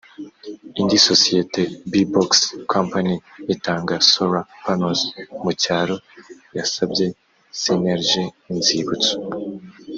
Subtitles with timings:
[0.79, 2.39] indi sosiyeti b boxx
[2.75, 3.15] company
[3.53, 4.99] itanga solar panels
[5.43, 5.95] mu cyaro
[6.57, 7.05] yasabye
[7.61, 8.11] cnlg
[8.51, 9.13] inzibutso